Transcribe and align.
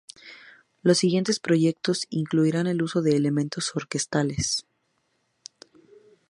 Los 0.81 0.97
siguientes 0.97 1.39
proyectos 1.39 2.07
incluirán 2.09 2.65
el 2.65 2.81
uso 2.81 3.03
de 3.03 3.15
elementos 3.15 3.71
orquestales. 3.75 4.65